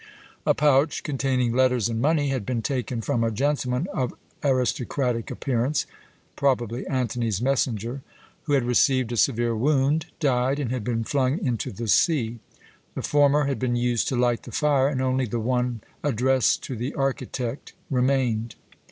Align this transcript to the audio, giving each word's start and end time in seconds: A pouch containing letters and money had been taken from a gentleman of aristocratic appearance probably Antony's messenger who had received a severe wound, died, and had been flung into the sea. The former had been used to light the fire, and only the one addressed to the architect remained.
A 0.47 0.55
pouch 0.55 1.03
containing 1.03 1.53
letters 1.53 1.87
and 1.87 2.01
money 2.01 2.29
had 2.29 2.43
been 2.43 2.63
taken 2.63 3.01
from 3.01 3.23
a 3.23 3.29
gentleman 3.29 3.85
of 3.93 4.15
aristocratic 4.43 5.29
appearance 5.29 5.85
probably 6.35 6.87
Antony's 6.87 7.39
messenger 7.39 8.01
who 8.45 8.53
had 8.53 8.63
received 8.63 9.11
a 9.11 9.15
severe 9.15 9.55
wound, 9.55 10.07
died, 10.19 10.57
and 10.57 10.71
had 10.71 10.83
been 10.83 11.03
flung 11.03 11.37
into 11.37 11.71
the 11.71 11.87
sea. 11.87 12.39
The 12.95 13.03
former 13.03 13.43
had 13.45 13.59
been 13.59 13.75
used 13.75 14.07
to 14.07 14.15
light 14.15 14.41
the 14.41 14.51
fire, 14.51 14.87
and 14.87 15.03
only 15.03 15.27
the 15.27 15.39
one 15.39 15.81
addressed 16.03 16.63
to 16.63 16.75
the 16.75 16.95
architect 16.95 17.73
remained. 17.91 18.55